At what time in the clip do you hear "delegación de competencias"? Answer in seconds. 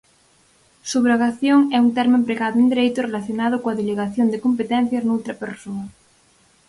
3.81-5.03